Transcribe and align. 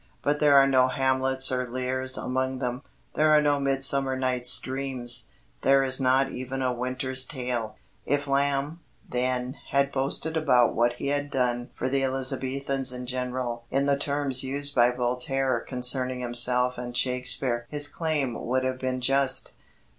But 0.23 0.39
there 0.39 0.55
are 0.57 0.65
no 0.65 0.87
Hamlets 0.87 1.51
or 1.51 1.69
Lears 1.69 2.17
among 2.17 2.57
them. 2.57 2.81
There 3.13 3.29
are 3.29 3.39
no 3.39 3.59
Midsummer 3.59 4.17
Night's 4.17 4.57
Dreams. 4.59 5.29
There 5.61 5.83
is 5.83 6.01
not 6.01 6.31
even 6.31 6.63
a 6.63 6.73
Winter's 6.73 7.23
Tale. 7.23 7.75
If 8.03 8.25
Lamb, 8.25 8.79
then, 9.07 9.57
had 9.69 9.91
boasted 9.91 10.35
about 10.35 10.73
what 10.73 10.93
he 10.93 11.09
had 11.09 11.29
done 11.29 11.69
for 11.75 11.87
the 11.87 12.03
Elizabethans 12.03 12.91
in 12.91 13.05
general 13.05 13.65
in 13.69 13.85
the 13.85 13.95
terms 13.95 14.41
used 14.43 14.73
by 14.73 14.89
Voltaire 14.89 15.59
concerning 15.59 16.21
himself 16.21 16.79
and 16.79 16.97
Shakespeare 16.97 17.67
his 17.69 17.87
claim 17.87 18.43
would 18.47 18.63
have 18.65 18.79
been 18.79 19.01
just. 19.01 19.51